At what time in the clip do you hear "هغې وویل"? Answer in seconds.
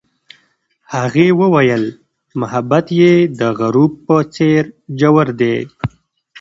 0.95-1.83